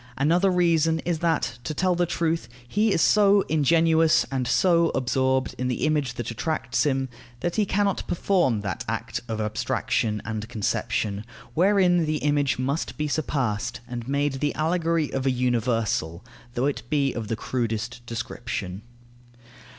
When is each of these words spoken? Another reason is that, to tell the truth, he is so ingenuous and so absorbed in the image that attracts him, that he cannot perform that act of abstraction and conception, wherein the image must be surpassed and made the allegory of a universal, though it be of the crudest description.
Another 0.17 0.49
reason 0.49 0.97
is 1.01 1.19
that, 1.19 1.59
to 1.63 1.75
tell 1.75 1.93
the 1.93 2.07
truth, 2.07 2.49
he 2.67 2.91
is 2.91 3.03
so 3.03 3.41
ingenuous 3.41 4.25
and 4.31 4.47
so 4.47 4.89
absorbed 4.95 5.53
in 5.59 5.67
the 5.67 5.85
image 5.85 6.15
that 6.15 6.31
attracts 6.31 6.87
him, 6.87 7.07
that 7.41 7.55
he 7.57 7.67
cannot 7.67 8.07
perform 8.07 8.61
that 8.61 8.83
act 8.87 9.21
of 9.27 9.39
abstraction 9.39 10.19
and 10.25 10.49
conception, 10.49 11.23
wherein 11.53 12.07
the 12.07 12.17
image 12.17 12.57
must 12.57 12.97
be 12.97 13.07
surpassed 13.07 13.79
and 13.87 14.07
made 14.07 14.33
the 14.39 14.55
allegory 14.55 15.13
of 15.13 15.27
a 15.27 15.31
universal, 15.31 16.25
though 16.55 16.65
it 16.65 16.81
be 16.89 17.13
of 17.13 17.27
the 17.27 17.35
crudest 17.35 18.03
description. 18.07 18.81